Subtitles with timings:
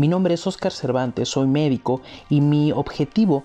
[0.00, 3.44] Mi nombre es Oscar Cervantes, soy médico y mi objetivo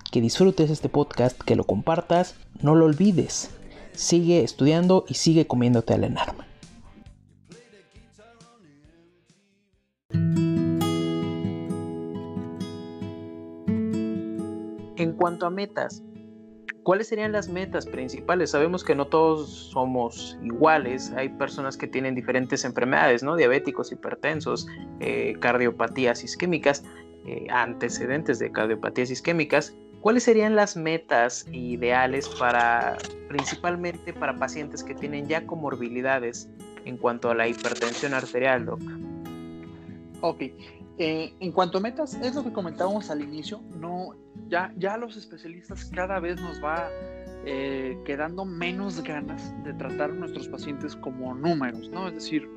[0.11, 3.49] que disfrutes este podcast, que lo compartas, no lo olvides.
[3.93, 6.45] Sigue estudiando y sigue comiéndote al enarma.
[14.97, 16.03] En cuanto a metas,
[16.83, 18.51] ¿cuáles serían las metas principales?
[18.51, 23.37] Sabemos que no todos somos iguales, hay personas que tienen diferentes enfermedades, ¿no?
[23.37, 24.67] Diabéticos, hipertensos,
[24.99, 26.83] eh, cardiopatías isquémicas,
[27.25, 32.97] eh, antecedentes de cardiopatías isquémicas, ¿Cuáles serían las metas ideales para,
[33.27, 36.49] principalmente para pacientes que tienen ya comorbilidades
[36.85, 38.81] en cuanto a la hipertensión arterial, Doc?
[40.21, 40.41] Ok,
[40.97, 44.15] eh, en cuanto a metas, es lo que comentábamos al inicio, no,
[44.49, 46.89] ya, ya los especialistas cada vez nos va
[47.45, 52.07] eh, quedando menos ganas de tratar a nuestros pacientes como números, ¿no?
[52.07, 52.47] Es decir,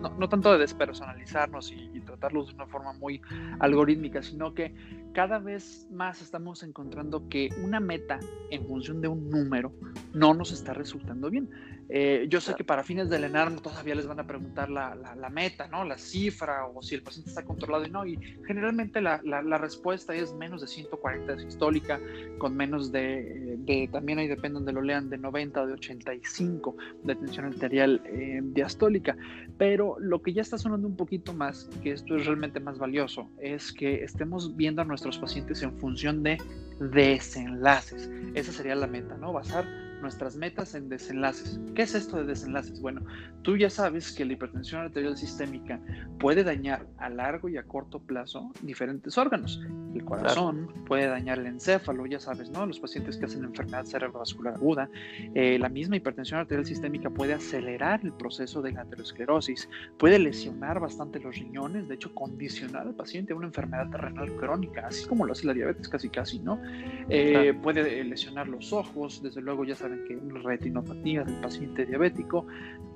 [0.00, 3.20] no, tanto de despersonalizarnos y, tratarlos de una forma muy
[3.58, 4.74] algorítmica, sino que
[5.12, 8.20] cada vez más estamos encontrando que una meta
[8.50, 9.72] en función de un número
[10.14, 11.50] no nos está resultando bien.
[11.88, 15.30] Eh, yo sé que para fines del ENARM todavía les van a preguntar la, la,
[15.30, 15.84] meta, ¿no?
[15.84, 18.06] La cifra o si el paciente está controlado y no.
[18.06, 22.00] Y generalmente la, la respuesta es menos de 140 de sistólica,
[22.38, 26.76] con menos de, de, también ahí depende donde lo lean, de 90 o de 85
[27.02, 29.16] de tensión arterial eh, diastólica.
[29.58, 33.30] Pero lo que ya está sonando un poquito más, que esto es realmente más valioso,
[33.38, 36.38] es que estemos viendo a nuestros pacientes en función de
[36.80, 38.10] desenlaces.
[38.34, 39.32] Esa sería la meta, ¿no?
[39.32, 41.60] Basar nuestras metas en desenlaces.
[41.74, 42.80] ¿Qué es esto de desenlaces?
[42.80, 43.02] Bueno,
[43.42, 45.80] tú ya sabes que la hipertensión arterial sistémica
[46.18, 49.60] puede dañar a largo y a corto plazo diferentes órganos.
[49.94, 52.66] El corazón puede dañar el encéfalo, ya sabes, ¿no?
[52.66, 54.90] Los pacientes que hacen enfermedad cerebrovascular aguda.
[55.34, 59.68] Eh, la misma hipertensión arterial sistémica puede acelerar el proceso de la aterosclerosis,
[59.98, 64.86] puede lesionar bastante los riñones, de hecho, condicionar al paciente a una enfermedad renal crónica,
[64.86, 66.60] así como lo hace la diabetes casi casi, ¿no?
[67.08, 72.46] Eh, puede lesionar los ojos, desde luego ya saben que retinopatía del paciente diabético,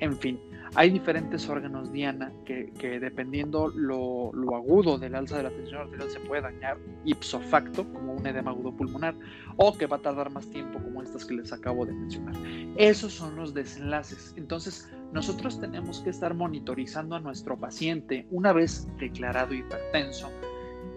[0.01, 0.41] en fin,
[0.75, 6.11] hay diferentes órganos diana que, dependiendo lo, lo, agudo del alza de la tensión arterial
[6.11, 9.15] se puede dañar ipso facto como un edema agudo pulmonar
[9.57, 12.35] o que va a tardar más tiempo como estas que les acabo de mencionar.
[12.77, 14.35] Esos son los desenlaces.
[14.37, 20.31] Entonces, nosotros tenemos que estar monitorizando a nuestro paciente una vez declarado hipertenso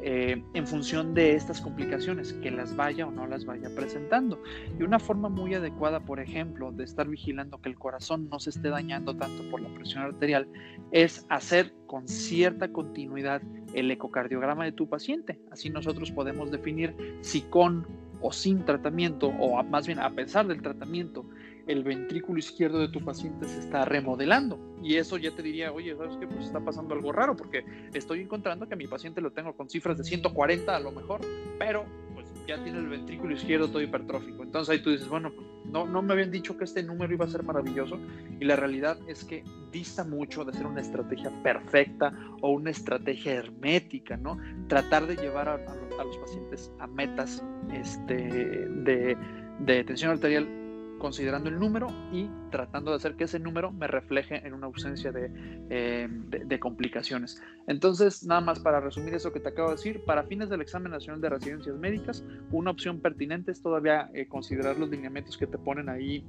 [0.05, 4.41] eh, en función de estas complicaciones, que las vaya o no las vaya presentando.
[4.77, 8.49] Y una forma muy adecuada, por ejemplo, de estar vigilando que el corazón no se
[8.49, 10.45] esté dañando tanto por la presión arterial,
[10.91, 13.41] es hacer con cierta continuidad
[13.73, 15.39] el ecocardiograma de tu paciente.
[15.51, 17.87] Así nosotros podemos definir si con
[18.19, 21.25] o sin tratamiento, o más bien a pesar del tratamiento,
[21.65, 24.72] el ventrículo izquierdo de tu paciente se está remodelando.
[24.83, 26.27] Y eso ya te diría, oye, ¿sabes qué?
[26.27, 29.69] Pues está pasando algo raro porque estoy encontrando que a mi paciente lo tengo con
[29.69, 31.21] cifras de 140 a lo mejor,
[31.57, 34.43] pero pues ya tiene el ventrículo izquierdo todo hipertrófico.
[34.43, 37.25] Entonces ahí tú dices, bueno, pues no, no me habían dicho que este número iba
[37.25, 37.97] a ser maravilloso
[38.39, 43.35] y la realidad es que dista mucho de ser una estrategia perfecta o una estrategia
[43.35, 44.37] hermética, ¿no?
[44.67, 45.57] Tratar de llevar a,
[46.03, 47.41] los pacientes a metas
[47.73, 49.17] este, de,
[49.59, 50.62] de tensión arterial
[50.99, 55.11] considerando el número y tratando de hacer que ese número me refleje en una ausencia
[55.15, 57.41] eh, de, complicaciones.
[57.67, 60.91] Entonces, nada más para resumir eso que te acabo de decir, para fines del examen
[60.91, 65.57] nacional de residencias médicas, una opción pertinente es todavía eh, considerar los lineamientos que te
[65.57, 66.25] ponen ahí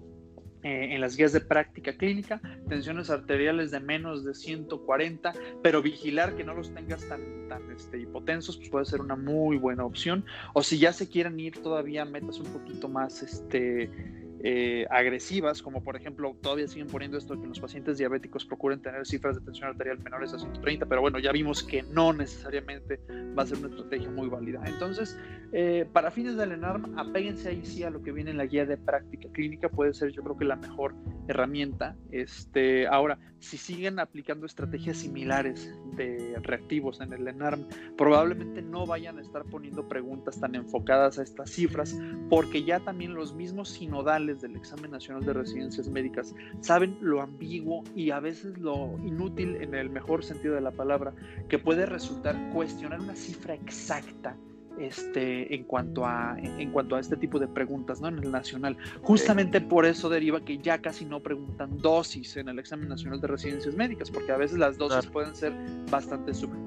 [0.64, 2.40] eh, en las guías de práctica clínica,
[2.70, 7.20] tensiones arteriales de menos de 140, pero vigilar que no los tengas tan,
[7.50, 10.24] tan este, hipotensos, pues puede ser una muy buena opción.
[10.54, 13.90] O si ya se quieren ir todavía metas un poquito más, este,
[14.46, 19.06] eh, agresivas, como por ejemplo, todavía siguen poniendo esto que los pacientes diabéticos procuren tener
[19.06, 23.00] cifras de tensión arterial menores a 130, pero bueno, ya vimos que no necesariamente
[23.36, 24.60] va a ser una estrategia muy válida.
[24.66, 25.18] Entonces,
[25.52, 28.66] eh, para fines del ENARM, apéguense ahí sí a lo que viene en la guía
[28.66, 30.94] de práctica clínica, puede ser yo creo que la mejor
[31.28, 31.96] herramienta.
[32.10, 37.66] Este, ahora, si siguen aplicando estrategias similares de reactivos en el ENARM,
[37.96, 41.96] probablemente no vayan a estar poniendo preguntas tan enfocadas a estas cifras,
[42.30, 47.84] porque ya también los mismos sinodales del examen nacional de residencias médicas saben lo ambiguo
[47.94, 51.12] y a veces lo inútil en el mejor sentido de la palabra
[51.48, 54.36] que puede resultar cuestionar una cifra exacta
[54.78, 58.08] este, en, cuanto a, en cuanto a este tipo de preguntas ¿no?
[58.08, 58.76] en el nacional.
[59.02, 63.26] Justamente por eso deriva que ya casi no preguntan dosis en el examen nacional de
[63.26, 65.52] residencias médicas, porque a veces las dosis pueden ser
[65.90, 66.63] bastante subjetivas.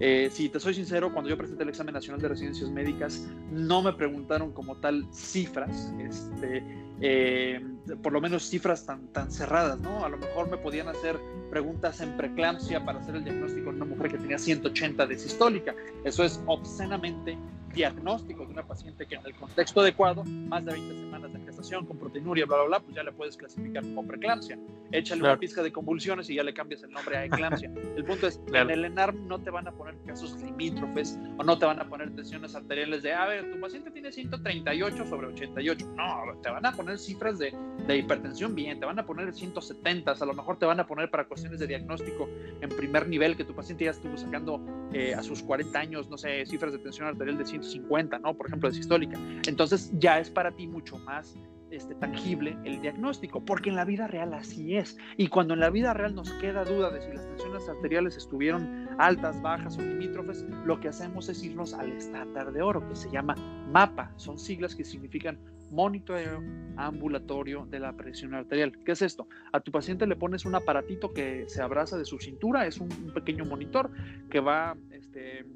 [0.00, 3.82] Eh, si te soy sincero, cuando yo presenté el examen nacional de residencias médicas, no
[3.82, 5.94] me preguntaron como tal cifras.
[6.00, 6.64] Este,
[7.00, 7.60] eh,
[8.02, 10.04] por lo menos cifras tan, tan cerradas, ¿no?
[10.04, 11.18] A lo mejor me podían hacer
[11.50, 15.74] preguntas en preeclampsia para hacer el diagnóstico en una mujer que tenía 180 de sistólica.
[16.04, 17.38] Eso es obscenamente
[17.72, 21.86] diagnóstico de una paciente que en el contexto adecuado, más de 20 semanas de gestación
[21.86, 24.58] con proteinuria, bla, bla, bla, pues ya le puedes clasificar como preeclampsia.
[24.90, 27.72] Échale una pizca de convulsiones y ya le cambias el nombre a eclampsia.
[27.96, 31.58] El punto es, en el ENARM no te van a poner casos limítrofes o no
[31.58, 35.94] te van a poner tensiones arteriales de, a ver, tu paciente tiene 138 sobre 88.
[35.96, 37.54] No, te van a poner cifras de,
[37.86, 41.10] de hipertensión bien, te van a poner 170, a lo mejor te van a poner
[41.10, 42.28] para cuestiones de diagnóstico
[42.60, 44.60] en primer nivel, que tu paciente ya estuvo sacando
[44.92, 48.34] eh, a sus 40 años, no sé, cifras de tensión arterial de 150, ¿no?
[48.34, 49.18] Por ejemplo, de sistólica.
[49.46, 51.36] Entonces ya es para ti mucho más
[51.70, 54.98] este, tangible el diagnóstico, porque en la vida real así es.
[55.16, 58.88] Y cuando en la vida real nos queda duda de si las tensiones arteriales estuvieron
[58.98, 63.10] altas, bajas o limítrofes, lo que hacemos es irnos al estándar de oro, que se
[63.10, 63.34] llama
[63.70, 64.12] MAPA.
[64.16, 65.38] Son siglas que significan
[65.70, 66.42] monitoreo
[66.76, 68.72] ambulatorio de la presión arterial.
[68.84, 69.26] ¿Qué es esto?
[69.52, 72.88] A tu paciente le pones un aparatito que se abraza de su cintura, es un,
[73.14, 73.90] pequeño monitor
[74.30, 75.46] que va este,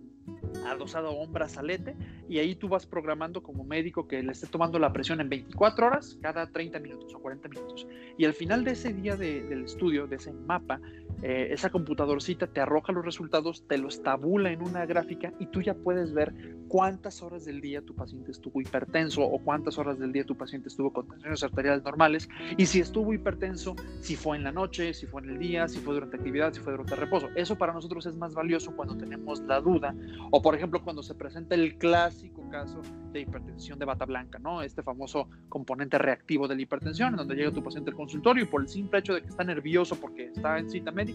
[0.66, 1.94] adosado a un brazalete
[2.28, 5.87] y ahí tú vas programando como médico que le esté tomando la presión en 24
[5.87, 7.87] horas cada 30 minutos o 40 minutos.
[8.19, 10.81] Y al final de ese día del estudio, de ese mapa,
[11.23, 15.63] eh, esa computadorcita te arroja los resultados, te los tabula en una gráfica y tú
[15.63, 16.35] ya puedes ver
[16.69, 20.69] cuántas horas del día tu paciente estuvo hipertenso o cuántas horas del día tu paciente
[20.69, 25.07] estuvo con tensiones arteriales normales y si estuvo hipertenso, si fue en la noche, si
[25.07, 27.29] fue en el día, si fue durante actividad, si fue durante reposo.
[27.35, 29.95] Eso para nosotros es más valioso cuando tenemos la duda
[30.31, 32.83] o por ejemplo cuando se presenta el clásico caso
[33.13, 34.63] de hipertensión de bata blanca, ¿no?
[34.63, 38.47] Este famoso componente reactivo de la hipertensión, en donde llega tu paciente al consultorio y
[38.47, 41.06] por el simple hecho de que está nervioso porque está en cita médica,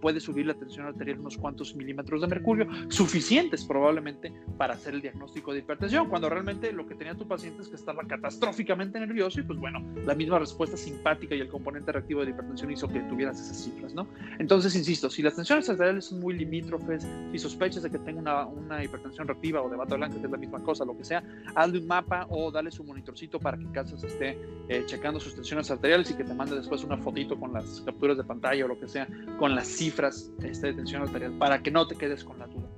[0.00, 5.02] puede subir la tensión arterial unos cuantos milímetros de mercurio, suficientes probablemente para hacer el
[5.02, 9.40] diagnóstico de hipertensión, cuando realmente lo que tenía tu paciente es que estaba catastróficamente nervioso
[9.40, 13.00] y pues bueno, la misma respuesta simpática y el componente reactivo de hipertensión hizo que
[13.00, 14.06] tuvieras esas cifras, ¿no?
[14.38, 18.46] Entonces, insisto, si las tensiones arteriales son muy limítrofes, si sospechas de que tenga una,
[18.46, 21.22] una hipertensión reactiva o de bata blanca, que es la misma cosa, lo que sea,
[21.54, 25.70] hazle un mapa o dale su monitorcito para que Casas esté eh, checando sus tensiones
[25.70, 28.78] arteriales y que te mande después una fotito con las capturas de pantalla o lo
[28.78, 29.06] que sea,
[29.38, 32.68] con las cifras este, de tensión arterial, para que no te quedes con la duda.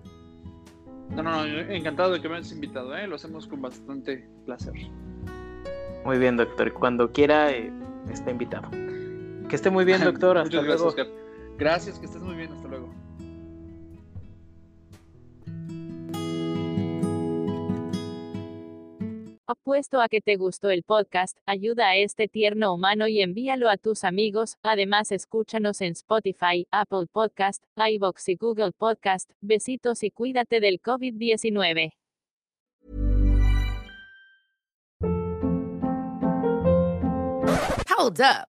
[1.11, 3.07] No, no, no, encantado de que me hayas invitado, ¿eh?
[3.07, 4.75] lo hacemos con bastante placer.
[6.05, 6.73] Muy bien, doctor.
[6.73, 7.73] Cuando quiera, eh,
[8.11, 8.71] está invitado.
[9.49, 10.39] Que esté muy bien, doctor.
[10.39, 10.93] Hasta Muchas luego.
[10.93, 11.17] Gracias,
[11.59, 12.53] Gracias, que estés muy bien.
[12.53, 12.93] Hasta luego.
[19.61, 23.77] Apuesto a que te gustó el podcast, ayuda a este tierno humano y envíalo a
[23.77, 24.59] tus amigos.
[24.63, 29.31] Además, escúchanos en Spotify, Apple Podcast, iBox y Google Podcast.
[29.41, 31.93] Besitos y cuídate del COVID-19.
[37.89, 38.56] Hold up.